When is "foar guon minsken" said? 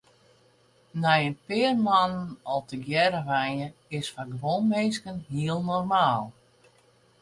4.13-5.17